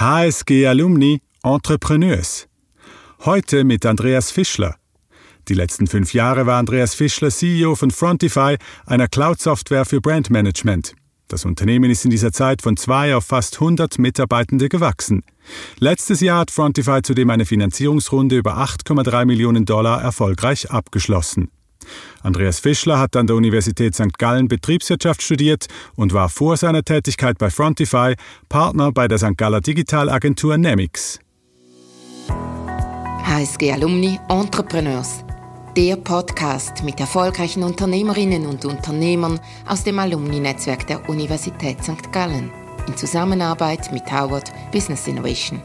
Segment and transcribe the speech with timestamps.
[0.00, 2.48] HSG Alumni Entrepreneurs.
[3.26, 4.76] Heute mit Andreas Fischler.
[5.46, 10.94] Die letzten fünf Jahre war Andreas Fischler CEO von Frontify, einer Cloud-Software für Brandmanagement.
[11.28, 15.22] Das Unternehmen ist in dieser Zeit von zwei auf fast 100 Mitarbeitende gewachsen.
[15.80, 21.50] Letztes Jahr hat Frontify zudem eine Finanzierungsrunde über 8,3 Millionen Dollar erfolgreich abgeschlossen.
[22.22, 24.18] Andreas Fischler hat an der Universität St.
[24.18, 25.66] Gallen Betriebswirtschaft studiert
[25.96, 28.14] und war vor seiner Tätigkeit bei Frontify
[28.48, 29.36] Partner bei der St.
[29.36, 31.18] Galler Digitalagentur Nemix.
[33.24, 35.24] HSG Alumni Entrepreneurs.
[35.76, 42.12] Der Podcast mit erfolgreichen Unternehmerinnen und Unternehmern aus dem Alumni-Netzwerk der Universität St.
[42.12, 42.50] Gallen
[42.88, 45.62] in Zusammenarbeit mit Howard Business Innovation.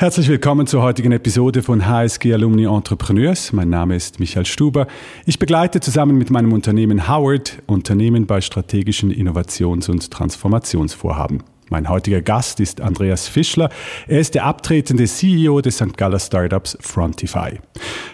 [0.00, 3.52] Herzlich willkommen zur heutigen Episode von HSG Alumni Entrepreneurs.
[3.52, 4.86] Mein Name ist Michael Stuber.
[5.26, 11.42] Ich begleite zusammen mit meinem Unternehmen Howard Unternehmen bei strategischen Innovations- und Transformationsvorhaben.
[11.70, 13.68] Mein heutiger Gast ist Andreas Fischler.
[14.06, 15.96] Er ist der abtretende CEO des St.
[15.96, 17.60] Galler Startups Frontify.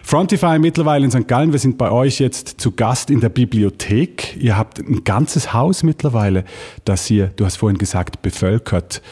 [0.03, 1.28] Frontify mittlerweile in St.
[1.28, 1.53] Gallen.
[1.53, 4.37] Wir sind bei euch jetzt zu Gast in der Bibliothek.
[4.37, 6.45] Ihr habt ein ganzes Haus mittlerweile,
[6.84, 9.03] das ihr, du hast vorhin gesagt, bevölkert.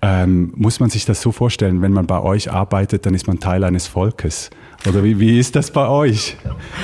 [0.00, 3.40] Ähm, muss man sich das so vorstellen, wenn man bei euch arbeitet, dann ist man
[3.40, 4.50] Teil eines Volkes.
[4.86, 6.36] Oder wie, wie ist das bei euch?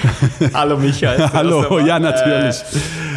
[0.55, 1.29] Hallo Michael.
[1.33, 2.57] Hallo, ja natürlich.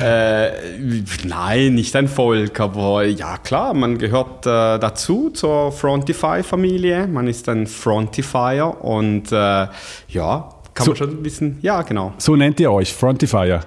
[0.01, 7.07] Äh, äh, nein, nicht ein Volk, aber ja klar, man gehört äh, dazu zur Frontify-Familie.
[7.07, 11.57] Man ist ein Frontifier und äh, ja, kann so, man schon wissen.
[11.61, 12.13] Ja, genau.
[12.19, 13.61] So nennt ihr euch, Frontifier.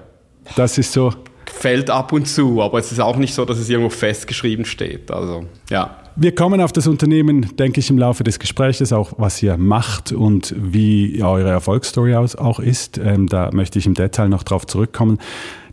[0.54, 1.12] Das ist so.
[1.60, 5.10] Fällt ab und zu, aber es ist auch nicht so, dass es irgendwo festgeschrieben steht.
[5.10, 5.94] Also, ja.
[6.16, 10.10] Wir kommen auf das Unternehmen, denke ich, im Laufe des Gesprächs, auch was ihr macht
[10.10, 12.96] und wie eure Erfolgsstory auch ist.
[12.96, 15.18] Ähm, da möchte ich im Detail noch drauf zurückkommen.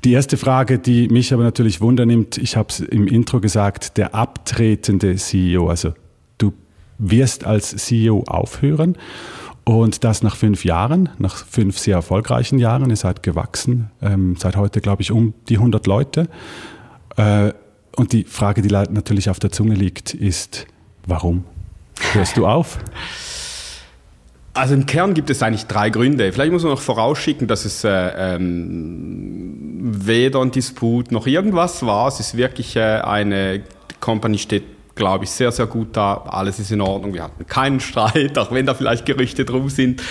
[0.04, 4.14] Die erste Frage, die mich aber natürlich wundernimmt, ich habe es im Intro gesagt, der
[4.14, 5.94] abtretende CEO, also
[6.38, 6.52] du
[6.98, 8.98] wirst als CEO aufhören
[9.68, 12.90] und das nach fünf Jahren, nach fünf sehr erfolgreichen Jahren.
[12.90, 16.30] Ihr seid gewachsen, ähm, seit heute, glaube ich, um die 100 Leute.
[17.18, 17.52] Äh,
[17.98, 20.68] und die Frage, die natürlich auf der Zunge liegt, ist,
[21.06, 21.44] warum
[22.14, 22.80] hörst du auf?
[24.54, 26.32] Also im Kern gibt es eigentlich drei Gründe.
[26.32, 32.08] Vielleicht muss man noch vorausschicken, dass es äh, ähm, weder ein Disput noch irgendwas war.
[32.08, 33.64] Es ist wirklich äh, eine
[34.00, 34.64] Company steht
[34.98, 36.16] glaube ich, sehr, sehr gut da.
[36.28, 37.14] Alles ist in Ordnung.
[37.14, 40.02] Wir hatten keinen Streit, auch wenn da vielleicht Gerüchte drum sind.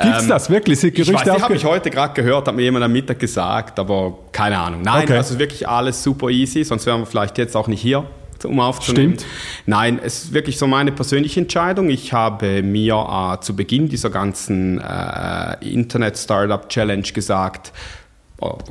[0.00, 0.78] Gibt's ähm, das wirklich?
[0.78, 3.18] Sind Gerüchte ich weiß, die habe ich heute gerade gehört, hat mir jemand am Mittag
[3.18, 4.82] gesagt, aber keine Ahnung.
[4.82, 5.16] Nein, okay.
[5.16, 8.04] also wirklich alles super easy, sonst wären wir vielleicht jetzt auch nicht hier
[8.44, 9.14] um aufzunehmen.
[9.14, 9.26] Stimmt.
[9.66, 11.88] Nein, es ist wirklich so meine persönliche Entscheidung.
[11.88, 17.72] Ich habe mir äh, zu Beginn dieser ganzen äh, Internet-Startup-Challenge gesagt,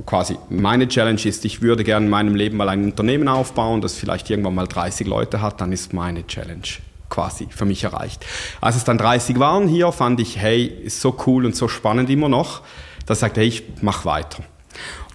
[0.05, 3.95] quasi meine Challenge ist, ich würde gerne in meinem Leben mal ein Unternehmen aufbauen, das
[3.95, 6.67] vielleicht irgendwann mal 30 Leute hat, dann ist meine Challenge
[7.09, 8.25] quasi für mich erreicht.
[8.59, 12.09] Als es dann 30 waren hier, fand ich, hey, ist so cool und so spannend
[12.09, 12.61] immer noch,
[13.05, 14.43] da sagte ich, ich mach weiter.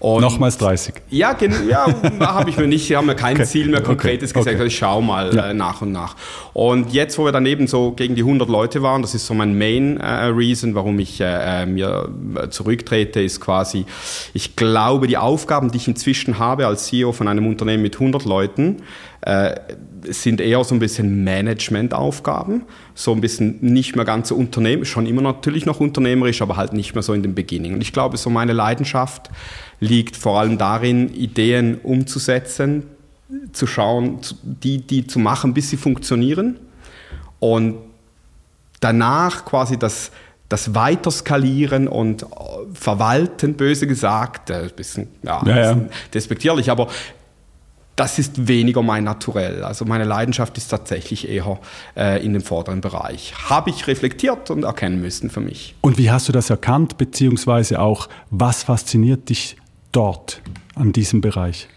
[0.01, 0.95] Und Nochmals 30.
[1.11, 1.37] Ja,
[1.69, 1.87] ja
[2.21, 3.47] habe ich mir nicht, haben mir kein okay.
[3.47, 4.41] Ziel mehr konkretes okay.
[4.41, 4.67] gesagt, okay.
[4.67, 5.51] ich schaue mal ja.
[5.51, 6.15] äh, nach und nach.
[6.53, 9.59] Und jetzt, wo wir daneben so gegen die 100 Leute waren, das ist so mein
[9.59, 13.87] Main äh, Reason, warum ich äh, äh mir äh, zurücktrete, ist quasi,
[14.35, 18.25] ich glaube, die Aufgaben, die ich inzwischen habe als CEO von einem Unternehmen mit 100
[18.25, 18.83] Leuten,
[19.23, 19.57] äh,
[20.11, 22.63] sind eher so ein bisschen Managementaufgaben,
[22.95, 26.73] so ein bisschen nicht mehr ganz so unternehmerisch, schon immer natürlich noch unternehmerisch, aber halt
[26.73, 27.75] nicht mehr so in dem Beginning.
[27.75, 29.31] Und ich glaube, so meine Leidenschaft
[29.81, 32.85] liegt vor allem darin, Ideen umzusetzen,
[33.53, 36.59] zu schauen, die, die zu machen, bis sie funktionieren
[37.41, 37.77] und
[38.81, 40.11] danach quasi das,
[40.49, 42.25] das Weiterskalieren und
[42.73, 45.81] Verwalten, böse gesagt, ein bisschen, ja, ja, ja.
[46.15, 46.89] despektierlich, aber
[47.99, 49.65] das ist weniger mein Naturell.
[49.65, 51.59] Also meine Leidenschaft ist tatsächlich eher
[51.97, 53.35] äh, in dem vorderen Bereich.
[53.51, 55.75] Habe ich reflektiert und erkennen müssen für mich.
[55.81, 59.57] Und wie hast du das erkannt, beziehungsweise auch, was fasziniert dich
[59.91, 60.41] dort
[60.77, 61.69] an diesem Bereich?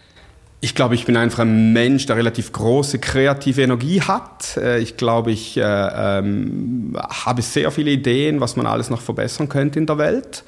[0.60, 4.56] Ich glaube, ich bin einfach ein Mensch, der relativ große kreative Energie hat.
[4.56, 9.48] Äh, ich glaube, ich äh, ähm, habe sehr viele Ideen, was man alles noch verbessern
[9.48, 10.44] könnte in der Welt.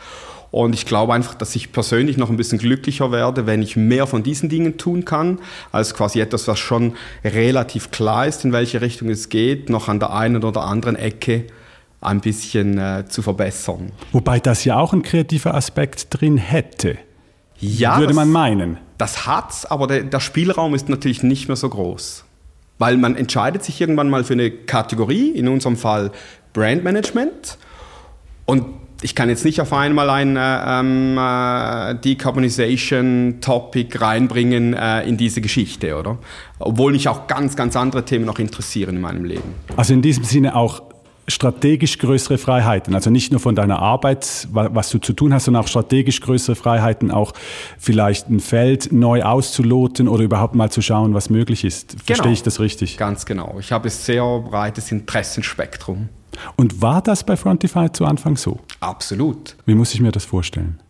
[0.54, 4.06] Und ich glaube einfach, dass ich persönlich noch ein bisschen glücklicher werde, wenn ich mehr
[4.06, 5.40] von diesen Dingen tun kann,
[5.72, 9.98] als quasi etwas, was schon relativ klar ist, in welche Richtung es geht, noch an
[9.98, 11.46] der einen oder anderen Ecke
[12.00, 13.90] ein bisschen äh, zu verbessern.
[14.12, 16.98] Wobei das ja auch ein kreativer Aspekt drin hätte.
[17.58, 18.78] Ja, würde das, man meinen.
[18.96, 22.26] Das hat's, aber der, der Spielraum ist natürlich nicht mehr so groß.
[22.78, 26.12] Weil man entscheidet sich irgendwann mal für eine Kategorie, in unserem Fall
[26.52, 27.58] Brandmanagement.
[28.46, 35.18] Und ich kann jetzt nicht auf einmal ein äh, ähm, äh, Decarbonization-Topic reinbringen äh, in
[35.18, 36.16] diese Geschichte, oder?
[36.58, 39.54] Obwohl mich auch ganz, ganz andere Themen noch interessieren in meinem Leben.
[39.76, 40.82] Also in diesem Sinne auch
[41.28, 45.64] strategisch größere Freiheiten, also nicht nur von deiner Arbeit, was du zu tun hast, sondern
[45.64, 47.34] auch strategisch größere Freiheiten, auch
[47.78, 51.92] vielleicht ein Feld neu auszuloten oder überhaupt mal zu schauen, was möglich ist.
[51.92, 52.32] Verstehe genau.
[52.32, 52.96] ich das richtig?
[52.96, 53.56] Ganz genau.
[53.60, 56.08] Ich habe ein sehr breites Interessenspektrum.
[56.56, 58.60] Und war das bei Frontify zu Anfang so?
[58.80, 59.56] Absolut.
[59.66, 60.80] Wie muss ich mir das vorstellen?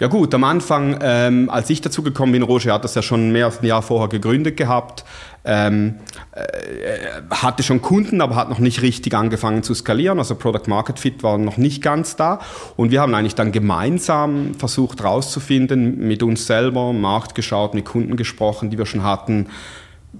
[0.00, 3.30] Ja gut, am Anfang, ähm, als ich dazu gekommen bin, Roger hat das ja schon
[3.30, 5.04] mehr als ein Jahr vorher gegründet gehabt,
[5.44, 5.94] ähm,
[6.32, 10.18] äh, hatte schon Kunden, aber hat noch nicht richtig angefangen zu skalieren.
[10.18, 12.40] Also Product Market Fit war noch nicht ganz da.
[12.74, 18.16] Und wir haben eigentlich dann gemeinsam versucht herauszufinden, mit uns selber, Markt geschaut, mit Kunden
[18.16, 19.46] gesprochen, die wir schon hatten,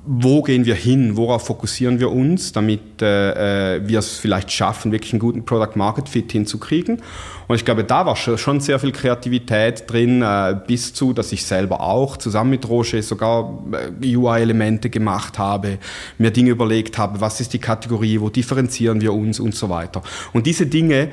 [0.06, 4.92] wo gehen wir hin, worauf fokussieren wir uns, damit äh, äh wir es vielleicht schaffen,
[4.92, 7.00] wirklich einen guten Product Market Fit hinzukriegen.
[7.46, 11.44] Und ich glaube, da war schon sehr viel Kreativität drin, äh, bis zu, dass ich
[11.44, 13.62] selber auch zusammen mit Roger sogar
[14.00, 15.78] äh, UI-Elemente gemacht habe,
[16.18, 20.02] mir Dinge überlegt habe, was ist die Kategorie, wo differenzieren wir uns und so weiter.
[20.32, 21.08] Und diese Dinge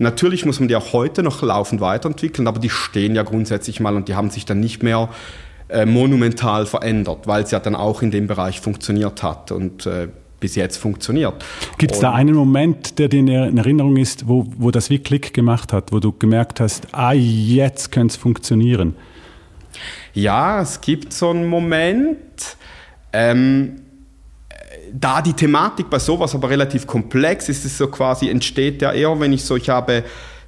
[0.00, 3.94] Natürlich muss man die auch heute noch laufend weiterentwickeln, aber die stehen ja grundsätzlich mal
[3.94, 5.08] und die haben sich dann nicht mehr
[5.68, 10.08] äh, monumental verändert, weil es ja dann auch in dem Bereich funktioniert hat und äh,
[10.40, 11.42] bis jetzt funktioniert.
[11.78, 15.32] Gibt es da einen Moment, der dir in Erinnerung ist, wo, wo das wie Klick
[15.32, 18.94] gemacht hat, wo du gemerkt hast, ah, jetzt könnte es funktionieren?
[20.12, 22.56] Ja, es gibt so einen Moment.
[23.12, 23.80] Ähm,
[24.92, 28.92] da die Thematik bei sowas aber relativ komplex ist, ist es so quasi, entsteht ja
[28.92, 30.04] eher, wenn ich so, ich habe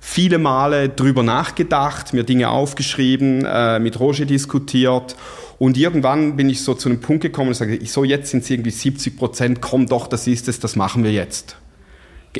[0.09, 5.17] viele Male drüber nachgedacht, mir Dinge aufgeschrieben, äh, mit Roger diskutiert
[5.59, 8.51] und irgendwann bin ich so zu einem Punkt gekommen und sage, so jetzt sind es
[8.51, 11.57] irgendwie 70 Prozent, komm doch, das ist es, das machen wir jetzt.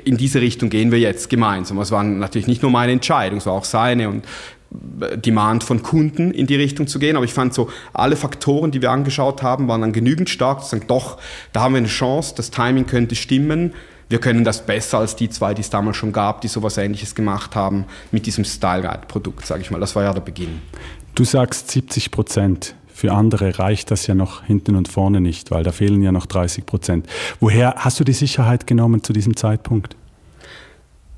[0.05, 1.79] In diese Richtung gehen wir jetzt gemeinsam.
[1.81, 4.25] Es war natürlich nicht nur meine Entscheidung, es war auch seine und
[5.01, 7.17] äh, Demand von Kunden in die Richtung zu gehen.
[7.17, 10.69] Aber ich fand so, alle Faktoren, die wir angeschaut haben, waren dann genügend stark zu
[10.69, 11.19] sagen, doch,
[11.53, 13.73] da haben wir eine Chance, das Timing könnte stimmen
[14.09, 17.15] wir können das besser als die zwei, die es damals schon gab, die sowas ähnliches
[17.15, 19.81] gemacht haben mit diesem Style Guide Produkt, sage ich mal.
[19.81, 20.61] Das war ja der Beginn.
[21.15, 22.75] Du sagst 70 Prozent.
[22.93, 26.25] Für andere reicht das ja noch hinten und vorne nicht, weil da fehlen ja noch
[26.25, 27.07] 30 Prozent.
[27.41, 29.97] Woher hast du die Sicherheit genommen zu diesem Zeitpunkt?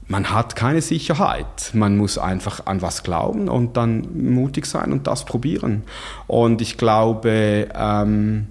[0.08, 1.70] Man hat keine Sicherheit.
[1.75, 5.82] Man muss einfach an was glauben und dann mutig sein und das probieren.
[6.26, 8.49] Und ich glaube, ähm,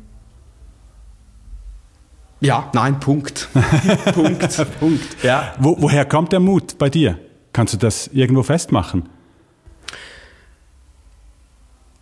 [2.39, 3.49] ja, nein, Punkt.
[4.13, 4.79] Punkt.
[4.79, 5.23] Punkt.
[5.23, 5.53] Ja.
[5.59, 7.19] Wo, woher kommt der Mut bei dir?
[7.53, 9.09] Kannst du das irgendwo festmachen?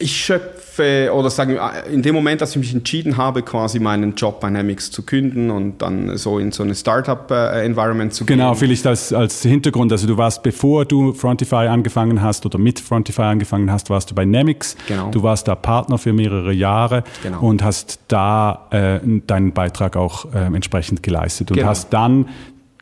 [0.06, 1.58] Ich schöpfe, oder sagen,
[1.92, 5.52] in dem Moment, dass ich mich entschieden habe, quasi meinen Job bei Dynamics zu künden
[5.52, 8.38] und dann so in so eine Startup-Environment zu gehen.
[8.38, 9.92] Genau, vielleicht als, als Hintergrund.
[9.92, 14.16] Also du warst, bevor du Frontify angefangen hast oder mit Frontify angefangen hast, warst du
[14.16, 14.76] bei Nemix.
[14.88, 15.12] Genau.
[15.12, 17.42] Du warst da Partner für mehrere Jahre genau.
[17.42, 21.70] und hast da äh, deinen Beitrag auch äh, entsprechend geleistet und genau.
[21.70, 22.28] hast dann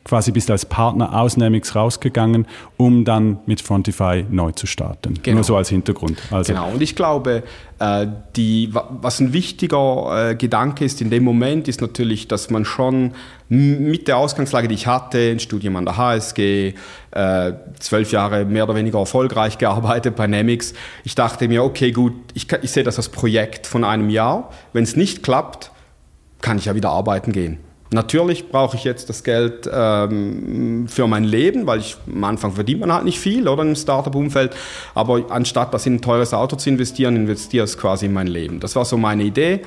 [0.03, 2.45] quasi bist als Partner aus Nemix rausgegangen,
[2.77, 5.15] um dann mit Frontify neu zu starten.
[5.23, 5.35] Genau.
[5.35, 6.21] Nur so als Hintergrund.
[6.31, 6.53] Also.
[6.53, 7.43] Genau, und ich glaube,
[7.79, 12.65] äh, die, was ein wichtiger äh, Gedanke ist in dem Moment, ist natürlich, dass man
[12.65, 13.13] schon
[13.49, 16.73] mit der Ausgangslage, die ich hatte, ein Studium an der HSG,
[17.11, 20.73] äh, zwölf Jahre mehr oder weniger erfolgreich gearbeitet bei Nemix,
[21.03, 24.49] ich dachte mir, okay, gut, ich, ich sehe das als Projekt von einem Jahr.
[24.73, 25.71] Wenn es nicht klappt,
[26.41, 27.59] kann ich ja wieder arbeiten gehen.
[27.93, 32.79] Natürlich brauche ich jetzt das Geld ähm, für mein Leben, weil ich, am Anfang verdient
[32.79, 34.55] man halt nicht viel oder im Startup-Umfeld.
[34.95, 38.27] Aber anstatt das in ein teures Auto zu investieren, investiere ich es quasi in mein
[38.27, 38.59] Leben.
[38.59, 39.61] Das war so meine Idee.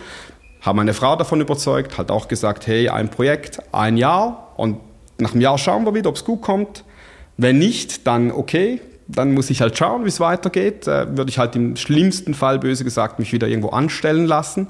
[0.60, 4.78] Habe meine Frau davon überzeugt, hat auch gesagt, hey, ein Projekt, ein Jahr und
[5.18, 6.82] nach einem Jahr schauen wir wieder, ob es gut kommt.
[7.36, 10.86] Wenn nicht, dann okay, dann muss ich halt schauen, wie es weitergeht.
[10.86, 14.68] Äh, würde ich halt im schlimmsten Fall, böse gesagt, mich wieder irgendwo anstellen lassen.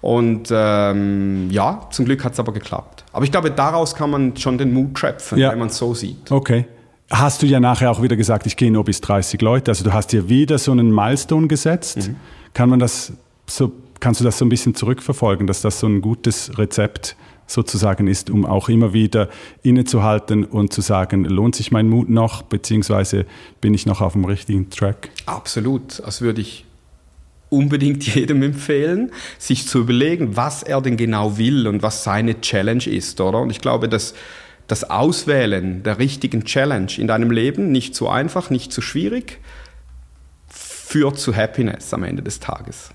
[0.00, 3.04] Und ähm, ja, zum Glück hat es aber geklappt.
[3.12, 5.50] Aber ich glaube, daraus kann man schon den Mut schöpfen, ja.
[5.50, 6.30] wenn man es so sieht.
[6.30, 6.66] Okay.
[7.10, 9.70] Hast du ja nachher auch wieder gesagt, ich gehe nur bis 30 Leute.
[9.70, 12.08] Also du hast dir wieder so einen Milestone gesetzt.
[12.08, 12.16] Mhm.
[12.52, 13.12] Kann man das
[13.46, 17.27] so, kannst du das so ein bisschen zurückverfolgen, dass das so ein gutes Rezept ist?
[17.48, 19.28] Sozusagen ist, um auch immer wieder
[19.62, 23.26] innezuhalten und zu sagen, lohnt sich mein Mut noch, beziehungsweise
[23.60, 25.10] bin ich noch auf dem richtigen Track?
[25.26, 26.00] Absolut.
[26.04, 26.66] Das würde ich
[27.48, 32.86] unbedingt jedem empfehlen, sich zu überlegen, was er denn genau will und was seine Challenge
[32.86, 33.40] ist, oder?
[33.40, 34.14] Und ich glaube, dass
[34.66, 39.40] das Auswählen der richtigen Challenge in deinem Leben nicht so einfach, nicht so schwierig,
[40.48, 42.90] führt zu Happiness am Ende des Tages.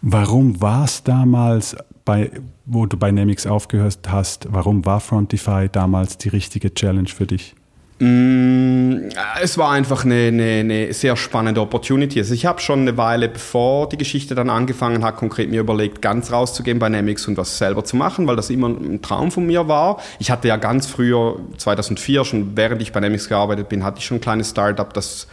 [0.00, 2.30] Warum war es damals bei,
[2.66, 7.54] wo du bei Nemix aufgehört hast, warum war Frontify damals die richtige Challenge für dich?
[8.02, 12.18] Mm, es war einfach eine, eine, eine sehr spannende Opportunity.
[12.18, 16.02] Also ich habe schon eine Weile, bevor die Geschichte dann angefangen hat, konkret mir überlegt,
[16.02, 19.46] ganz rauszugehen bei Nemix und was selber zu machen, weil das immer ein Traum von
[19.46, 20.00] mir war.
[20.18, 24.04] Ich hatte ja ganz früher, 2004, schon während ich bei Nemix gearbeitet bin, hatte ich
[24.04, 25.28] schon ein kleines Startup, das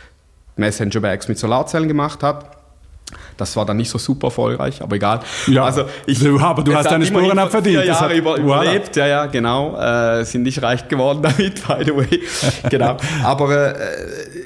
[0.57, 2.58] Messenger-Bags mit Solarzellen gemacht hat.
[3.37, 5.21] Das war dann nicht so super erfolgreich, aber egal.
[5.47, 7.83] Ja, also ich, aber du hast deine Spuren abverdient.
[7.83, 9.77] Vier Jahre über, überlebt, ja, ja, genau.
[9.79, 12.21] Äh, sind nicht reich geworden damit, by the way.
[12.69, 12.97] genau.
[13.23, 13.83] Aber äh,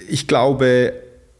[0.09, 0.93] ich glaube,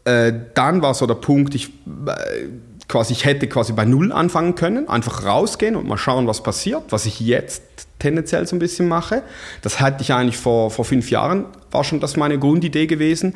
[0.04, 2.48] äh, dann war so der Punkt, ich äh,
[2.88, 6.84] quasi, ich hätte quasi bei Null anfangen können, einfach rausgehen und mal schauen, was passiert,
[6.90, 7.62] was ich jetzt
[7.98, 9.22] tendenziell so ein bisschen mache.
[9.62, 13.34] Das hatte ich eigentlich vor, vor fünf Jahren, war schon das meine Grundidee gewesen.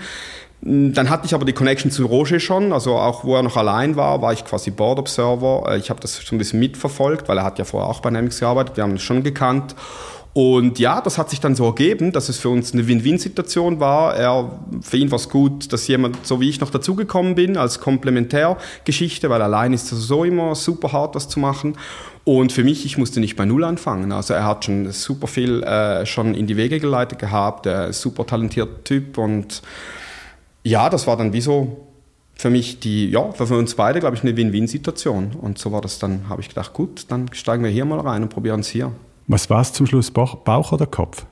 [0.61, 3.95] Dann hatte ich aber die Connection zu Roger schon, also auch wo er noch allein
[3.95, 5.65] war, war ich quasi Board Observer.
[5.69, 8.11] Äh, ich habe das schon ein bisschen mitverfolgt, weil er hat ja vorher auch bei
[8.11, 9.77] Dynamics gearbeitet, wir haben das schon gekannt.
[10.35, 14.15] Und ja, das hat sich dann so ergeben, dass es für uns eine Win-Win-Situation war.
[14.15, 17.81] Er, für ihn war es gut, dass jemand so wie ich noch dazugekommen bin als
[17.81, 21.77] Komplementärgeschichte, weil allein ist es so immer super hart, das zu machen.
[22.25, 24.13] Und für mich, ich musste nicht bei Null anfangen.
[24.13, 28.27] Also er hat schon super viel äh, schon in die Wege geleitet gehabt, ist super
[28.27, 29.63] talentierter Typ und
[30.69, 31.85] ja, das war dann wie so
[32.35, 35.33] für mich die, ja, für uns beide, glaube ich, eine Win-Win-Situation.
[35.41, 38.23] Und so war das dann, habe ich gedacht, gut, dann steigen wir hier mal rein
[38.23, 38.93] und probieren es hier.
[39.27, 41.27] Was war es zum Schluss, Bauch oder Kopf?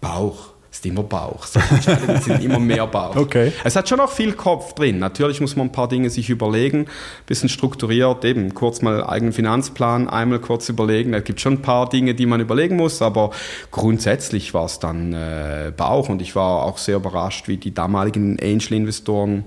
[0.00, 1.44] Bauch ist immer Bauch.
[1.44, 3.16] Es sind immer mehr Bauch.
[3.16, 3.52] Okay.
[3.64, 4.98] Es hat schon auch viel Kopf drin.
[4.98, 6.86] Natürlich muss man ein paar Dinge sich überlegen, ein
[7.26, 11.12] bisschen strukturiert, eben kurz mal eigenen Finanzplan, einmal kurz überlegen.
[11.12, 13.30] Es gibt schon ein paar Dinge, die man überlegen muss, aber
[13.70, 18.38] grundsätzlich war es dann äh, Bauch und ich war auch sehr überrascht, wie die damaligen
[18.40, 19.44] Angel-Investoren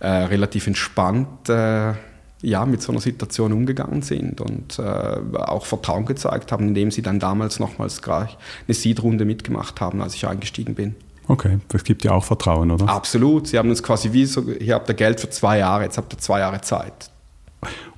[0.00, 1.94] äh, relativ entspannt äh,
[2.40, 7.02] ja, mit so einer Situation umgegangen sind und äh, auch Vertrauen gezeigt haben, indem sie
[7.02, 10.94] dann damals nochmals gleich eine Seed-Runde mitgemacht haben, als ich eingestiegen bin.
[11.26, 12.88] Okay, das gibt ja auch Vertrauen, oder?
[12.88, 13.48] Absolut.
[13.48, 16.12] Sie haben uns quasi wie so, hier habt ihr Geld für zwei Jahre, jetzt habt
[16.14, 17.10] ihr zwei Jahre Zeit.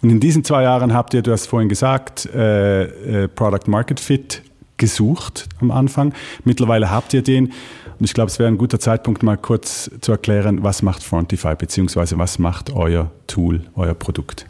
[0.03, 4.01] Und in diesen zwei Jahren habt ihr, du hast vorhin gesagt, äh, äh, Product Market
[4.01, 4.43] Fit
[4.81, 6.13] gesucht am Anfang.
[6.45, 7.47] Mittlerweile habt ihr den.
[7.47, 11.55] Und ich glaube, es wäre ein guter Zeitpunkt, mal kurz zu erklären, was macht Frontify,
[11.55, 14.47] beziehungsweise was macht euer Tool, euer Produkt.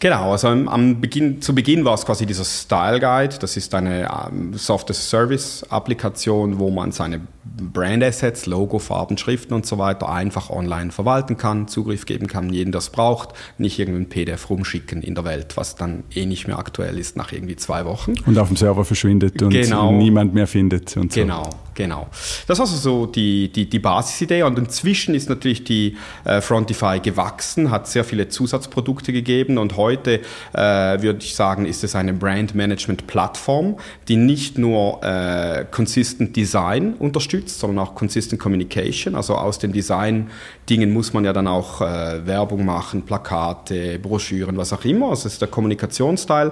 [0.00, 3.36] Genau, also am Beginn, zu Beginn war es quasi dieser Style Guide.
[3.40, 10.08] Das ist eine ähm, Software-Service-Applikation, wo man seine Brand-Assets, Logo, Farben, Schriften und so weiter
[10.08, 15.16] einfach online verwalten kann, Zugriff geben kann, jeden das braucht, nicht irgendein PDF rumschicken in
[15.16, 18.14] der Welt, was dann eh nicht mehr aktuell ist nach irgendwie zwei Wochen.
[18.24, 19.90] Und auf dem Server verschwindet und genau.
[19.90, 21.20] niemand mehr findet und so.
[21.20, 22.08] Genau, genau.
[22.46, 26.98] Das ist also so die, die, die Basisidee und inzwischen ist natürlich die äh, Frontify
[27.00, 30.20] gewachsen, hat sehr viele Zusatzprodukte gegeben und heute
[30.52, 30.60] äh,
[31.00, 33.76] würde ich sagen, ist es eine Brand Management Plattform,
[34.08, 39.14] die nicht nur äh, Consistent Design unterstützt, sondern auch Consistent Communication.
[39.14, 44.72] Also aus den Design-Dingen muss man ja dann auch äh, Werbung machen, Plakate, Broschüren, was
[44.72, 45.10] auch immer.
[45.10, 46.50] Also das ist der Kommunikationsteil.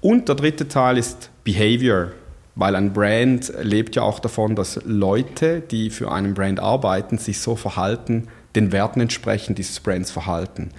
[0.00, 2.12] Und der dritte Teil ist Behavior.
[2.56, 7.40] Weil ein Brand lebt ja auch davon, dass Leute, die für einen Brand arbeiten, sich
[7.40, 10.70] so verhalten, den Werten entsprechend dieses Brands verhalten.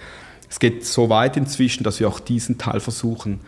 [0.50, 3.41] Es geht so weit inzwischen, dass wir auch diesen Teil versuchen,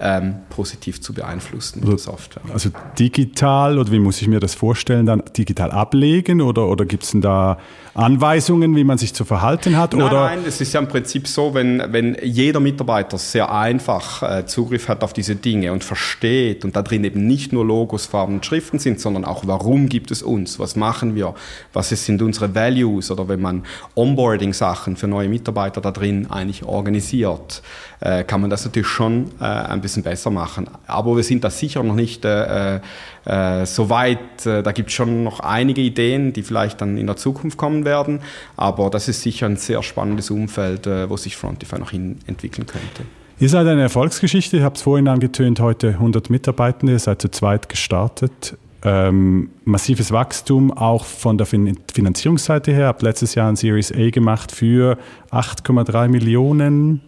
[0.00, 2.42] ähm, positiv zu beeinflussen mit also, der Software.
[2.52, 7.02] Also digital, oder wie muss ich mir das vorstellen, dann digital ablegen oder, oder gibt
[7.02, 7.58] es denn da
[7.94, 9.94] Anweisungen, wie man sich zu verhalten hat?
[9.94, 10.26] Nein, oder?
[10.26, 14.88] nein, es ist ja im Prinzip so, wenn, wenn jeder Mitarbeiter sehr einfach äh, Zugriff
[14.88, 18.46] hat auf diese Dinge und versteht und da drin eben nicht nur Logos, Farben und
[18.46, 21.34] Schriften sind, sondern auch, warum gibt es uns, was machen wir,
[21.72, 23.64] was sind unsere Values oder wenn man
[23.96, 27.62] Onboarding-Sachen für neue Mitarbeiter da drin eigentlich organisiert,
[28.00, 30.68] äh, kann man das natürlich schon äh, ein bisschen besser machen.
[30.86, 32.80] Aber wir sind da sicher noch nicht äh,
[33.24, 34.46] äh, so weit.
[34.46, 37.84] Äh, da gibt es schon noch einige Ideen, die vielleicht dann in der Zukunft kommen
[37.84, 38.20] werden.
[38.56, 42.66] Aber das ist sicher ein sehr spannendes Umfeld, äh, wo sich Frontify noch hin entwickeln
[42.66, 43.02] könnte.
[43.40, 47.28] Ihr seid eine Erfolgsgeschichte, ihr habt es vorhin angetönt, heute 100 Mitarbeitende, ihr seid zu
[47.28, 48.56] zweit gestartet.
[48.82, 52.86] Ähm, massives Wachstum auch von der fin Finanzierungsseite her.
[52.86, 54.98] Habt letztes Jahr ein Series A gemacht für
[55.30, 57.00] 8,3 Millionen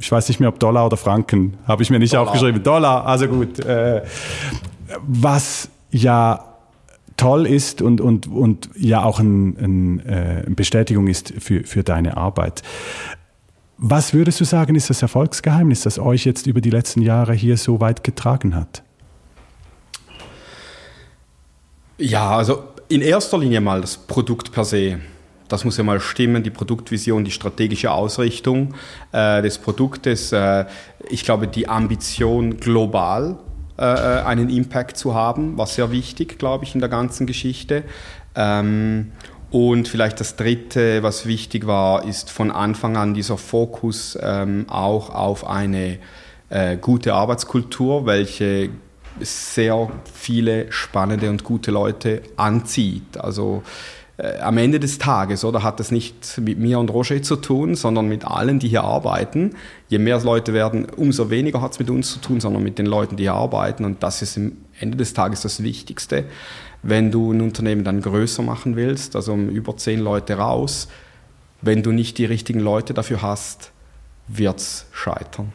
[0.00, 2.26] ich weiß nicht mehr, ob Dollar oder Franken, habe ich mir nicht Dollar.
[2.26, 2.62] aufgeschrieben.
[2.62, 3.58] Dollar, also gut.
[3.60, 4.02] Äh,
[5.06, 6.44] was ja
[7.16, 11.82] toll ist und, und, und ja auch ein, ein, äh, eine Bestätigung ist für, für
[11.82, 12.62] deine Arbeit.
[13.76, 17.56] Was würdest du sagen, ist das Erfolgsgeheimnis, das euch jetzt über die letzten Jahre hier
[17.56, 18.82] so weit getragen hat?
[21.98, 25.00] Ja, also in erster Linie mal das Produkt per se.
[25.48, 28.74] Das muss ja mal stimmen, die Produktvision, die strategische Ausrichtung
[29.12, 30.32] äh, des Produktes.
[30.32, 30.66] Äh,
[31.08, 33.38] ich glaube, die Ambition global
[33.78, 37.84] äh, einen Impact zu haben, war sehr wichtig, glaube ich, in der ganzen Geschichte.
[38.34, 39.12] Ähm,
[39.50, 45.08] und vielleicht das Dritte, was wichtig war, ist von Anfang an dieser Fokus ähm, auch
[45.14, 45.98] auf eine
[46.50, 48.68] äh, gute Arbeitskultur, welche
[49.20, 53.16] sehr viele spannende und gute Leute anzieht.
[53.16, 53.62] Also
[54.18, 57.76] äh, am Ende des Tages, oder hat das nicht mit mir und Roger zu tun,
[57.76, 59.52] sondern mit allen, die hier arbeiten.
[59.88, 62.86] Je mehr Leute werden, umso weniger hat es mit uns zu tun, sondern mit den
[62.86, 63.84] Leuten, die hier arbeiten.
[63.84, 66.24] Und das ist am Ende des Tages das Wichtigste.
[66.82, 70.88] Wenn du ein Unternehmen dann größer machen willst, also um über zehn Leute raus,
[71.60, 73.72] wenn du nicht die richtigen Leute dafür hast,
[74.26, 75.52] wird es scheitern.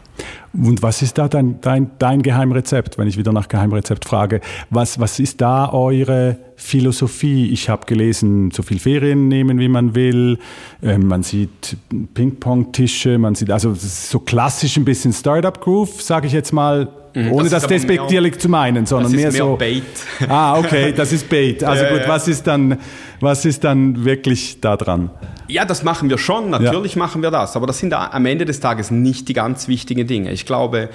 [0.53, 4.39] Und was ist da dein, dein, dein Geheimrezept, wenn ich wieder nach Geheimrezept frage?
[4.69, 7.49] Was, was ist da eure Philosophie?
[7.49, 10.37] Ich habe gelesen, so viel Ferien nehmen, wie man will.
[10.83, 11.77] Ähm, man sieht
[12.13, 17.49] Ping-Pong-Tische, man sieht also so klassisch ein bisschen Startup-Groove, sage ich jetzt mal, mhm, ohne
[17.49, 19.55] das, das despektierlich zu meinen, sondern mehr, mehr, so.
[19.55, 19.83] Bait.
[20.27, 21.63] Ah, okay, das ist Bait.
[21.73, 22.07] Also ja, gut, ja.
[22.07, 22.77] was ist dann,
[23.19, 25.09] was ist dann wirklich da dran?
[25.47, 26.99] Ja, das machen wir schon, natürlich ja.
[26.99, 30.31] machen wir das, aber das sind am Ende des Tages nicht die ganz wichtigen Dinge.
[30.31, 30.89] Ich glaube,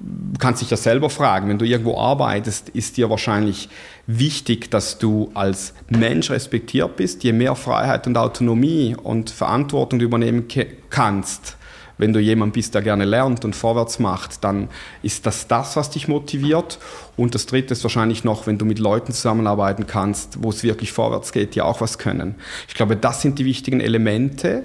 [0.00, 3.68] du kannst dich ja selber fragen, wenn du irgendwo arbeitest, ist dir wahrscheinlich
[4.06, 7.22] wichtig, dass du als Mensch respektiert bist.
[7.22, 10.46] Je mehr Freiheit und Autonomie und Verantwortung du übernehmen
[10.88, 11.56] kannst,
[12.00, 14.68] wenn du jemand bist, der gerne lernt und vorwärts macht, dann
[15.02, 16.78] ist das das, was dich motiviert.
[17.18, 20.92] Und das Dritte ist wahrscheinlich noch, wenn du mit Leuten zusammenarbeiten kannst, wo es wirklich
[20.92, 22.36] vorwärts geht, die auch was können.
[22.68, 24.64] Ich glaube, das sind die wichtigen Elemente.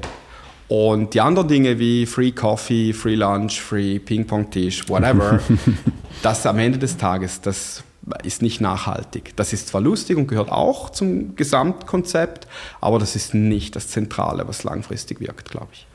[0.69, 5.41] Und die anderen Dinge wie Free Coffee, Free Lunch, Free Ping-Pong-Tisch, whatever,
[6.23, 7.83] das am Ende des Tages, das
[8.23, 9.35] ist nicht nachhaltig.
[9.35, 12.47] Das ist zwar lustig und gehört auch zum Gesamtkonzept,
[12.79, 15.85] aber das ist nicht das Zentrale, was langfristig wirkt, glaube ich.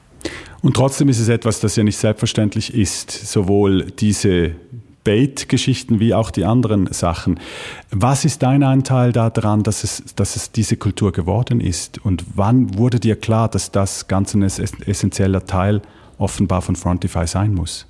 [0.62, 4.54] Und trotzdem ist es etwas, das ja nicht selbstverständlich ist, sowohl diese
[5.04, 7.40] Bait-Geschichten wie auch die anderen Sachen.
[7.90, 11.98] Was ist dein Anteil daran, dass es, dass es diese Kultur geworden ist?
[12.04, 15.80] Und wann wurde dir klar, dass das ganz ein essentieller Teil
[16.18, 17.86] offenbar von Frontify sein muss?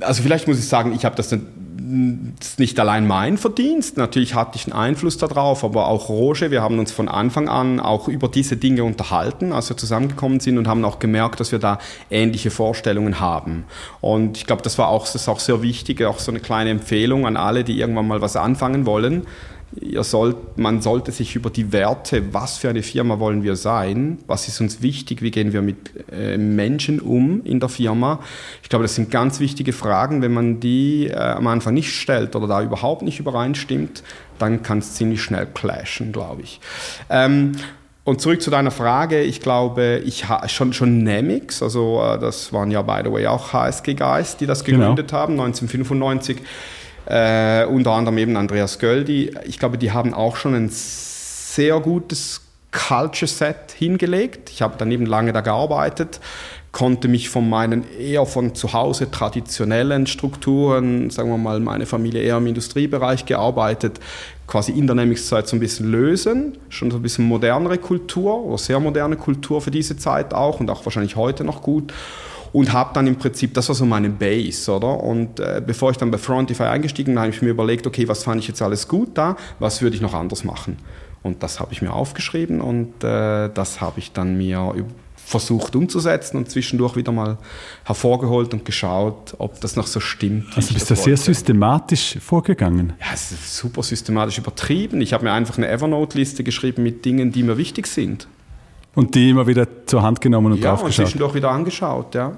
[0.00, 1.42] Also vielleicht muss ich sagen, ich habe das ist
[1.80, 3.96] nicht allein mein Verdienst.
[3.96, 6.50] Natürlich hatte ich einen Einfluss darauf, aber auch Roger.
[6.50, 10.58] Wir haben uns von Anfang an auch über diese Dinge unterhalten, als wir zusammengekommen sind
[10.58, 11.78] und haben auch gemerkt, dass wir da
[12.10, 13.64] ähnliche Vorstellungen haben.
[14.00, 16.70] Und ich glaube, das war auch, das ist auch sehr wichtig, auch so eine kleine
[16.70, 19.26] Empfehlung an alle, die irgendwann mal was anfangen wollen
[20.00, 24.48] sollt, man sollte sich über die Werte, was für eine Firma wollen wir sein, was
[24.48, 28.20] ist uns wichtig, wie gehen wir mit äh, Menschen um in der Firma.
[28.62, 30.22] Ich glaube, das sind ganz wichtige Fragen.
[30.22, 34.02] Wenn man die äh, am Anfang nicht stellt oder da überhaupt nicht übereinstimmt,
[34.38, 36.60] dann kann es ziemlich schnell clashen, glaube ich.
[37.10, 37.52] Ähm,
[38.08, 42.54] und zurück zu deiner Frage, ich glaube, ich habe schon, schon Nemix, also äh, das
[42.54, 44.78] waren ja by the way auch HSG Geist, die das genau.
[44.78, 45.20] gegründet genau.
[45.20, 46.38] haben, 1995
[47.08, 49.34] äh, unter anderem eben Andreas Göldi.
[49.46, 54.50] Ich glaube, die haben auch schon ein sehr gutes Culture Set hingelegt.
[54.50, 56.20] Ich habe daneben lange da gearbeitet,
[56.70, 62.20] konnte mich von meinen eher von zu Hause traditionellen Strukturen, sagen wir mal, meine Familie
[62.20, 64.00] eher im Industriebereich gearbeitet,
[64.46, 66.58] quasi in der Nämlich-Zeit so ein bisschen lösen.
[66.68, 70.68] Schon so ein bisschen modernere Kultur oder sehr moderne Kultur für diese Zeit auch und
[70.68, 71.94] auch wahrscheinlich heute noch gut
[72.52, 75.02] und habe dann im Prinzip, das war so meine Base, oder?
[75.02, 78.24] Und äh, bevor ich dann bei Frontify eingestiegen bin, habe ich mir überlegt, okay, was
[78.24, 80.78] fand ich jetzt alles gut da, was würde ich noch anders machen?
[81.22, 84.74] Und das habe ich mir aufgeschrieben und äh, das habe ich dann mir
[85.28, 87.36] versucht umzusetzen und zwischendurch wieder mal
[87.84, 90.46] hervorgeholt und geschaut, ob das noch so stimmt.
[90.56, 92.94] Also bist du sehr systematisch vorgegangen?
[92.98, 95.02] Ja, es ist super systematisch übertrieben.
[95.02, 98.26] Ich habe mir einfach eine Evernote-Liste geschrieben mit Dingen, die mir wichtig sind.
[98.98, 100.98] Und die immer wieder zur Hand genommen und ja, drauf geschaut.
[100.98, 102.32] Ja, und zwischendurch wieder angeschaut, ja.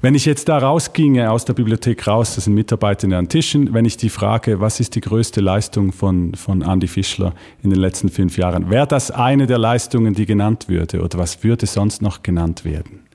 [0.00, 3.84] Wenn ich jetzt da rausginge, aus der Bibliothek raus, das sind Mitarbeiter an Tischen, wenn
[3.84, 8.08] ich die frage, was ist die größte Leistung von, von Andy Fischler in den letzten
[8.08, 12.22] fünf Jahren, wäre das eine der Leistungen, die genannt würde oder was würde sonst noch
[12.22, 13.05] genannt werden?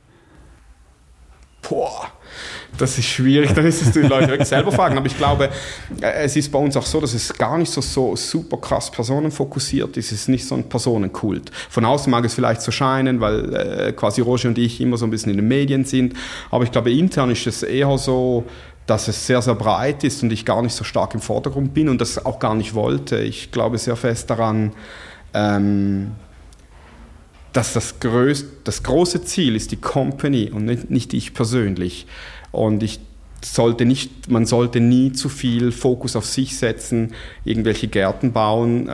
[1.61, 2.11] Boah,
[2.77, 4.97] das ist schwierig, dann ist es die Leute wirklich selber fragen.
[4.97, 5.49] Aber ich glaube,
[6.01, 8.89] äh, es ist bei uns auch so, dass es gar nicht so, so super krass
[8.89, 10.11] personenfokussiert ist.
[10.11, 11.51] Es ist nicht so ein Personenkult.
[11.69, 15.05] Von außen mag es vielleicht so scheinen, weil äh, quasi Roger und ich immer so
[15.05, 16.13] ein bisschen in den Medien sind.
[16.49, 18.45] Aber ich glaube, intern ist es eher so,
[18.87, 21.87] dass es sehr, sehr breit ist und ich gar nicht so stark im Vordergrund bin
[21.89, 23.19] und das auch gar nicht wollte.
[23.19, 24.73] Ich glaube sehr fest daran,
[25.33, 26.11] ähm,
[27.53, 32.05] dass das, größ das große Ziel ist die Company und nicht, nicht ich persönlich.
[32.51, 32.99] Und ich
[33.43, 38.91] sollte nicht, man sollte nie zu viel Fokus auf sich setzen, irgendwelche Gärten bauen, äh,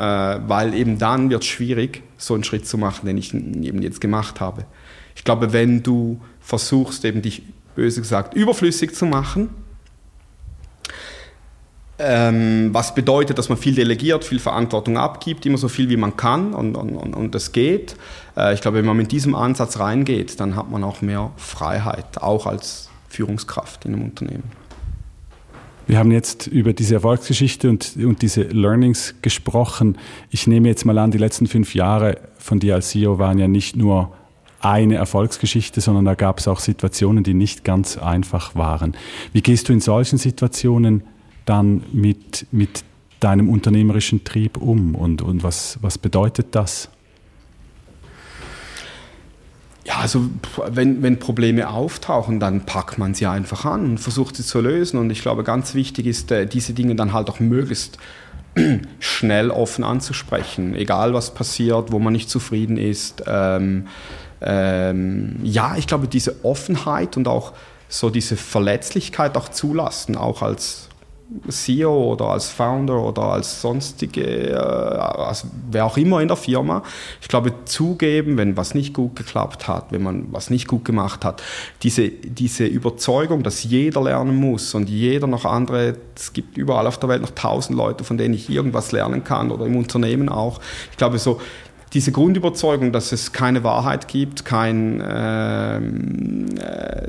[0.48, 4.02] weil eben dann wird es schwierig, so einen Schritt zu machen, den ich eben jetzt
[4.02, 4.66] gemacht habe.
[5.16, 7.44] Ich glaube, wenn du versuchst, eben dich
[7.76, 9.50] böse gesagt überflüssig zu machen,
[12.00, 16.16] Ähm, was bedeutet, dass man viel delegiert, viel Verantwortung abgibt, immer so viel wie man
[16.16, 17.96] kann und, und, und das geht.
[18.36, 22.22] Äh, ich glaube, wenn man mit diesem Ansatz reingeht, dann hat man auch mehr Freiheit,
[22.22, 24.44] auch als Führungskraft in einem Unternehmen.
[25.88, 29.98] Wir haben jetzt über diese Erfolgsgeschichte und, und diese Learnings gesprochen.
[30.30, 33.48] Ich nehme jetzt mal an, die letzten fünf Jahre von dir als CEO waren ja
[33.48, 34.12] nicht nur
[34.60, 38.98] eine Erfolgsgeschichte, sondern da gab es auch Situationen, die nicht ganz einfach waren.
[39.32, 41.04] Wie gehst du in solchen Situationen
[41.48, 42.84] dann mit, mit
[43.20, 46.90] deinem unternehmerischen Trieb um und, und was, was bedeutet das?
[49.86, 50.30] Ja, also
[50.68, 55.00] wenn, wenn Probleme auftauchen, dann packt man sie einfach an und versucht sie zu lösen.
[55.00, 57.98] Und ich glaube, ganz wichtig ist, äh, diese Dinge dann halt auch möglichst
[59.00, 63.24] schnell offen anzusprechen, egal was passiert, wo man nicht zufrieden ist.
[63.26, 63.88] Ähm,
[64.42, 67.54] ähm, ja, ich glaube, diese Offenheit und auch
[67.88, 70.87] so diese Verletzlichkeit auch zulassen, auch als
[71.50, 76.84] CEO oder als Founder oder als sonstige, äh, als wer auch immer in der Firma.
[77.22, 81.26] Ich glaube, zugeben, wenn was nicht gut geklappt hat, wenn man was nicht gut gemacht
[81.26, 81.44] hat,
[81.84, 86.98] diese, diese Überzeugung, dass jeder lernen muss und jeder noch andere, es gibt überall auf
[86.98, 90.62] der Welt noch tausend Leute, von denen ich irgendwas lernen kann oder im Unternehmen auch.
[90.92, 91.42] Ich glaube, so
[91.94, 97.08] diese Grundüberzeugung, dass es keine Wahrheit gibt, kein ähm, äh,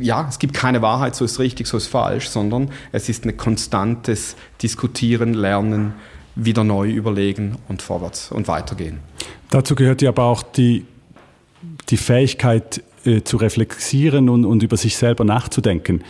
[0.00, 3.36] ja, es gibt keine Wahrheit, so ist richtig, so ist falsch, sondern es ist ein
[3.36, 5.94] konstantes Diskutieren, Lernen,
[6.34, 9.00] wieder neu überlegen und vorwärts und weitergehen.
[9.50, 10.86] Dazu gehört ja aber auch die,
[11.90, 16.02] die Fähigkeit äh, zu reflektieren und, und über sich selber nachzudenken.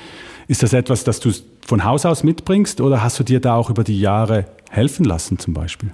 [0.48, 1.32] Ist das etwas, das du
[1.66, 5.38] von Haus aus mitbringst oder hast du dir da auch über die Jahre helfen lassen
[5.38, 5.90] zum Beispiel?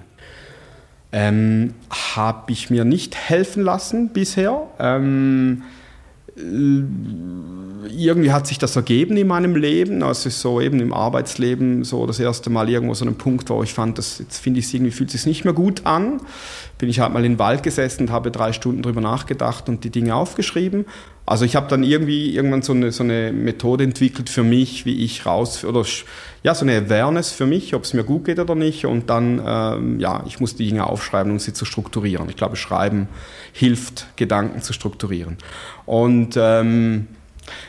[1.11, 4.67] Ähm, Habe ich mir nicht helfen lassen bisher.
[4.79, 5.78] Ähm, äh,
[7.87, 10.03] irgendwie hat sich das ergeben in meinem Leben.
[10.03, 13.73] Also so eben im Arbeitsleben so das erste Mal irgendwo so ein Punkt, wo ich
[13.73, 16.21] fand, das, jetzt finde ich es irgendwie, fühlt es sich nicht mehr gut an.
[16.77, 19.83] Bin ich halt mal in den Wald gesessen und habe drei Stunden drüber nachgedacht und
[19.83, 20.85] die Dinge aufgeschrieben.
[21.29, 25.05] Also ich habe dann irgendwie irgendwann so eine, so eine Methode entwickelt für mich, wie
[25.05, 25.85] ich raus, oder
[26.41, 28.87] ja, so eine Awareness für mich, ob es mir gut geht oder nicht.
[28.87, 32.27] Und dann, ähm, ja, ich muss die Dinge aufschreiben, um sie zu strukturieren.
[32.29, 33.09] Ich glaube, Schreiben
[33.53, 35.37] hilft, Gedanken zu strukturieren.
[35.85, 37.05] Und ähm,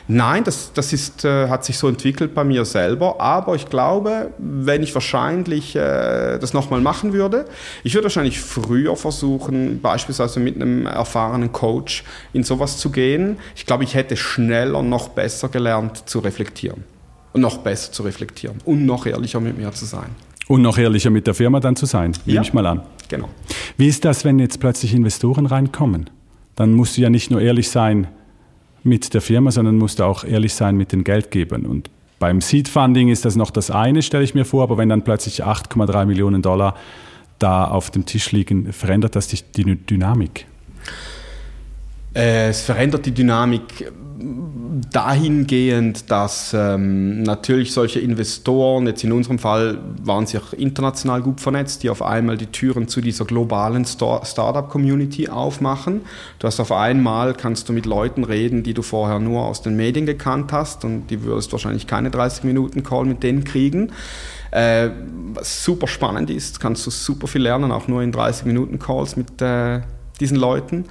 [0.07, 4.31] Nein, das, das ist, äh, hat sich so entwickelt bei mir selber, aber ich glaube,
[4.37, 7.45] wenn ich wahrscheinlich äh, das nochmal machen würde,
[7.83, 13.37] ich würde wahrscheinlich früher versuchen, beispielsweise mit einem erfahrenen Coach in sowas zu gehen.
[13.55, 16.83] Ich glaube, ich hätte schneller noch besser gelernt zu reflektieren
[17.33, 20.09] und noch besser zu reflektieren und noch ehrlicher mit mir zu sein.
[20.47, 22.81] Und noch ehrlicher mit der Firma dann zu sein, nehme ja, ich mal an.
[23.07, 23.29] Genau.
[23.77, 26.09] Wie ist das, wenn jetzt plötzlich Investoren reinkommen?
[26.55, 28.07] Dann musst du ja nicht nur ehrlich sein,
[28.83, 31.65] mit der Firma, sondern musst auch ehrlich sein mit den Geldgebern.
[31.65, 31.89] Und
[32.19, 35.03] beim Seed Funding ist das noch das eine, stelle ich mir vor, aber wenn dann
[35.03, 36.75] plötzlich 8,3 Millionen Dollar
[37.39, 40.45] da auf dem Tisch liegen, verändert das die, die Dynamik?
[42.13, 43.91] Äh, es verändert die Dynamik
[44.91, 51.41] dahingehend, dass ähm, natürlich solche Investoren, jetzt in unserem Fall waren sie auch international gut
[51.41, 56.01] vernetzt, die auf einmal die Türen zu dieser globalen Startup-Community aufmachen.
[56.39, 59.75] Du hast auf einmal, kannst du mit Leuten reden, die du vorher nur aus den
[59.75, 63.91] Medien gekannt hast und die würdest wahrscheinlich keine 30 Minuten Call mit denen kriegen.
[64.51, 64.89] Äh,
[65.33, 69.15] was super spannend ist, kannst du super viel lernen, auch nur in 30 Minuten Calls
[69.15, 69.81] mit äh,
[70.19, 70.85] diesen Leuten.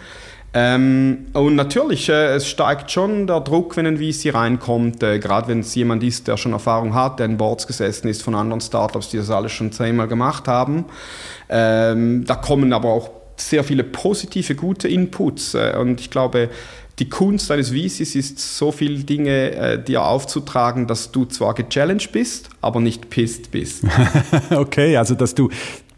[0.53, 5.47] Ähm, und natürlich, äh, es steigt schon der Druck, wenn ein VC reinkommt, äh, gerade
[5.49, 8.61] wenn es jemand ist, der schon Erfahrung hat, der in Boards gesessen ist von anderen
[8.61, 10.87] Startups, die das alles schon zehnmal gemacht haben.
[11.49, 15.55] Ähm, da kommen aber auch sehr viele positive, gute Inputs.
[15.55, 16.51] Äh, und ich glaube,
[16.99, 22.13] die Kunst eines VCs ist, so viele Dinge äh, dir aufzutragen, dass du zwar gechallenged
[22.13, 23.85] bist, aber nicht pisst bist.
[24.51, 25.49] okay, also dass du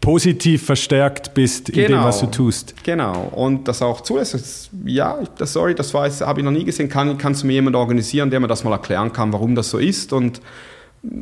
[0.03, 2.35] positiv verstärkt bist genau, in dem, was du genau.
[2.35, 2.75] tust.
[2.83, 3.31] Genau.
[3.33, 4.69] Und das auch zulässt.
[4.85, 6.89] Ja, das, sorry, das habe ich noch nie gesehen.
[6.89, 9.77] Kann, kannst du mir jemand organisieren, der mir das mal erklären kann, warum das so
[9.77, 10.11] ist?
[10.11, 10.41] Und,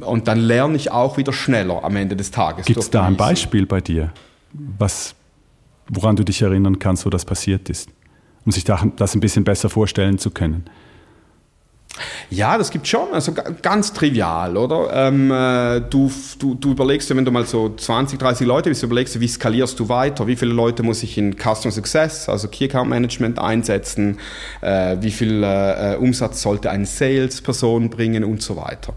[0.01, 2.65] und dann lerne ich auch wieder schneller am Ende des Tages.
[2.65, 4.11] Gibt es da ein Beispiel bei dir,
[4.51, 5.13] was,
[5.87, 7.89] woran du dich erinnern kannst, wo das passiert ist?
[8.45, 10.65] Um sich das ein bisschen besser vorstellen zu können.
[12.29, 14.89] Ja, das gibt schon, also ganz trivial, oder?
[14.93, 18.83] Ähm, äh, du, du, du überlegst dir, wenn du mal so 20, 30 Leute bist,
[18.83, 22.47] überlegst du, wie skalierst du weiter, wie viele Leute muss ich in Customer Success, also
[22.47, 24.19] Key Account Management einsetzen,
[24.61, 28.93] äh, wie viel äh, äh Umsatz sollte eine Salesperson bringen und so weiter.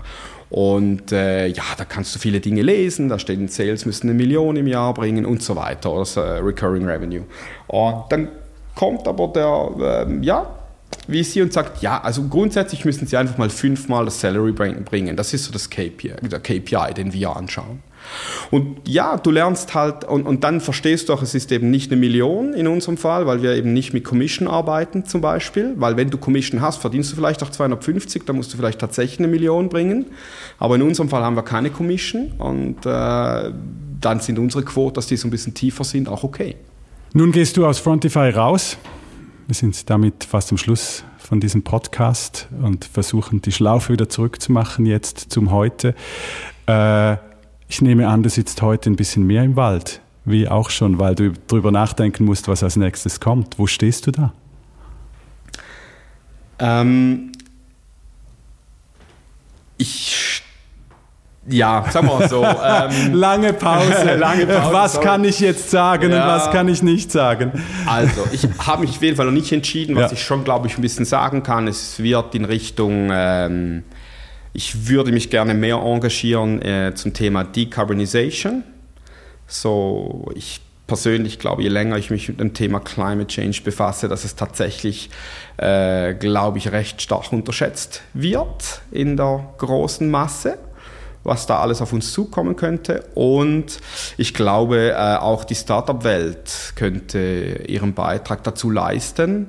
[0.51, 4.55] Und äh, ja, da kannst du viele Dinge lesen, da steht Sales müssen eine Million
[4.55, 7.25] im Jahr bringen und so weiter, oder so, äh, Recurring Revenue.
[7.67, 8.29] Und dann
[8.77, 10.47] kommt aber der, ja,
[11.09, 15.17] VC und sagt, ja, also grundsätzlich müssen Sie einfach mal fünfmal das Salary bringen.
[15.17, 17.83] Das ist so das KPI, der KPI, den wir anschauen.
[18.51, 21.91] Und ja, du lernst halt, und, und dann verstehst du auch, es ist eben nicht
[21.91, 25.97] eine Million in unserem Fall, weil wir eben nicht mit Commission arbeiten zum Beispiel, weil
[25.97, 29.29] wenn du Commission hast, verdienst du vielleicht auch 250, dann musst du vielleicht tatsächlich eine
[29.29, 30.07] Million bringen.
[30.59, 33.53] Aber in unserem Fall haben wir keine Commission und äh,
[34.01, 36.57] dann sind unsere Quoten, dass die so ein bisschen tiefer sind, auch okay.
[37.15, 38.77] Nun gehst du aus Frontify raus.
[39.47, 44.87] Wir sind damit fast am Schluss von diesem Podcast und versuchen die Schlaufe wieder zurückzumachen
[44.87, 45.95] jetzt zum Heute.
[46.67, 47.17] Äh,
[47.69, 51.15] ich nehme an, du sitzt heute ein bisschen mehr im Wald, wie auch schon, weil
[51.15, 53.59] du darüber nachdenken musst, was als nächstes kommt.
[53.59, 54.33] Wo stehst du da?
[56.59, 57.33] Ähm,
[59.77, 60.34] ich
[61.47, 62.45] ja, sagen wir mal so.
[62.65, 64.15] Ähm, lange Pause.
[64.19, 64.73] lange Pause.
[64.73, 65.07] Was sorry.
[65.07, 66.23] kann ich jetzt sagen ja.
[66.23, 67.53] und was kann ich nicht sagen?
[67.87, 69.97] Also, ich habe mich auf jeden Fall noch nicht entschieden.
[69.97, 70.17] Was ja.
[70.17, 73.85] ich schon, glaube ich, ein bisschen sagen kann, es wird in Richtung ähm,
[74.55, 78.63] ich würde mich gerne mehr engagieren äh, zum Thema Decarbonization.
[79.47, 84.25] So, ich persönlich glaube, je länger ich mich mit dem Thema Climate Change befasse, dass
[84.25, 85.11] es tatsächlich,
[85.57, 90.59] äh, glaube ich, recht stark unterschätzt wird in der großen Masse
[91.25, 93.05] was da alles auf uns zukommen könnte.
[93.15, 93.81] Und
[94.17, 99.49] ich glaube, äh, auch die Startup-Welt könnte ihren Beitrag dazu leisten,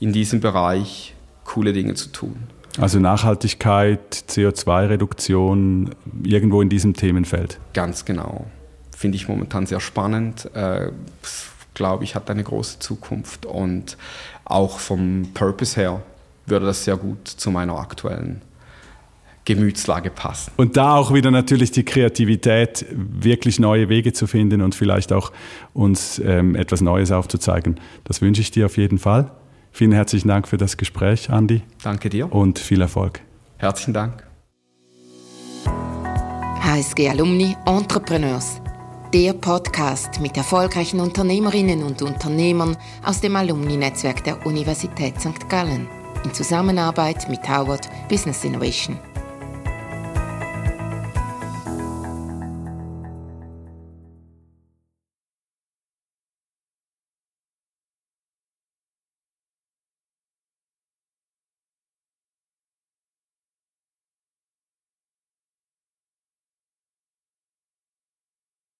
[0.00, 1.14] in diesem Bereich
[1.44, 2.36] coole Dinge zu tun.
[2.78, 7.58] Also Nachhaltigkeit, CO2-Reduktion, irgendwo in diesem Themenfeld.
[7.72, 8.46] Ganz genau.
[8.94, 10.50] Finde ich momentan sehr spannend.
[10.54, 10.90] Äh,
[11.72, 13.44] Glaube ich, hat eine große Zukunft.
[13.44, 13.98] Und
[14.44, 16.02] auch vom Purpose her
[16.46, 18.40] würde das sehr gut zu meiner aktuellen
[19.46, 20.52] Gemütslage passen.
[20.56, 25.32] Und da auch wieder natürlich die Kreativität, wirklich neue Wege zu finden und vielleicht auch
[25.72, 27.80] uns ähm, etwas Neues aufzuzeigen.
[28.04, 29.30] Das wünsche ich dir auf jeden Fall.
[29.72, 31.62] Vielen herzlichen Dank für das Gespräch, Andi.
[31.82, 32.32] Danke dir.
[32.32, 33.20] Und viel Erfolg.
[33.56, 34.26] Herzlichen Dank.
[36.60, 38.60] HSG Alumni Entrepreneurs.
[39.14, 45.48] Der Podcast mit erfolgreichen Unternehmerinnen und Unternehmern aus dem Alumni-Netzwerk der Universität St.
[45.48, 45.86] Gallen
[46.24, 48.98] in Zusammenarbeit mit Howard Business Innovation.